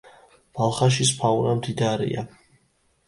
ბალხაშის 0.59 1.11
ფაუნა 1.21 1.53
მდიდარია. 1.59 2.25